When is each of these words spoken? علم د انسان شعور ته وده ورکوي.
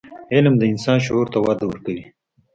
علم 0.33 0.53
د 0.57 0.63
انسان 0.73 0.97
شعور 1.05 1.27
ته 1.33 1.39
وده 1.45 1.65
ورکوي. 1.67 2.05